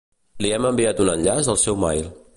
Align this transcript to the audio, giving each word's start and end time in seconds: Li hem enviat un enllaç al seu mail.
Li 0.45 0.53
hem 0.55 0.65
enviat 0.69 1.03
un 1.05 1.13
enllaç 1.17 1.53
al 1.55 1.63
seu 1.69 1.79
mail. 1.85 2.13